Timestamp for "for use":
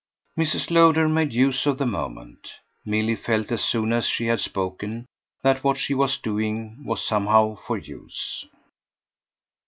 7.53-8.47